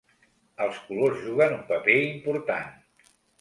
Els 0.65 0.79
colors 0.87 1.19
juguen 1.25 1.53
un 1.59 1.61
paper 1.73 1.99
important. 2.07 3.13